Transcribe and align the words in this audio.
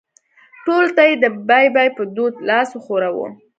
ټولو 0.65 0.89
ته 0.95 1.01
یې 1.09 1.15
د 1.23 1.25
بای 1.49 1.67
بای 1.75 1.89
په 1.97 2.03
دود 2.15 2.33
لاس 2.49 2.69
وښوراوه. 2.73 3.27